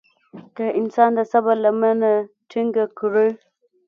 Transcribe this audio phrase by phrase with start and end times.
[0.55, 2.11] که انسان د صبر لمنه
[2.49, 3.29] ټينګه کړي.